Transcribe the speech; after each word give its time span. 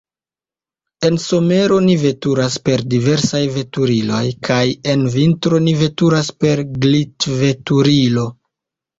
En 1.07 1.17
somero 1.23 1.75
ni 1.87 1.97
veturas 2.03 2.55
per 2.69 2.79
diversaj 2.93 3.41
veturiloj, 3.57 4.21
kaj 4.47 4.63
en 4.93 5.03
vintro 5.17 5.59
ni 5.67 5.75
veturas 5.83 6.31
per 6.45 6.63
glitveturilo. 6.87 8.25